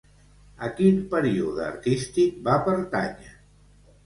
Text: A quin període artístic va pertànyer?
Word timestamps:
A 0.67 0.69
quin 0.79 0.97
període 1.11 1.67
artístic 1.67 2.41
va 2.49 2.57
pertànyer? 2.71 3.37